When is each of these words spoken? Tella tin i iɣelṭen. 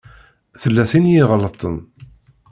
Tella 0.61 0.83
tin 0.89 1.05
i 1.07 1.15
iɣelṭen. 1.21 1.75